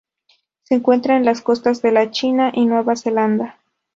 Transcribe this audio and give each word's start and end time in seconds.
Se 0.63 0.73
encuentra 0.73 1.15
en 1.15 1.25
las 1.25 1.43
costas 1.43 1.83
de 1.83 1.91
la 1.91 2.09
China 2.09 2.51
y 2.55 2.65
Nueva 2.65 2.95
Zelanda. 2.95 3.59